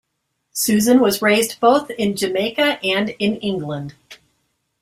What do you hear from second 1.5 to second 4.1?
both in Jamaica and in England.